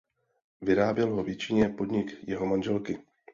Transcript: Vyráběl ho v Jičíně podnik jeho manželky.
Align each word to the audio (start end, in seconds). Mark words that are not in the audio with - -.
Vyráběl 0.61 1.09
ho 1.15 1.23
v 1.23 1.29
Jičíně 1.29 1.69
podnik 1.69 2.17
jeho 2.27 2.45
manželky. 2.45 2.99